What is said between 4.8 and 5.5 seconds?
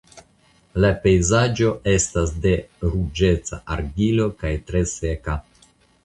seka.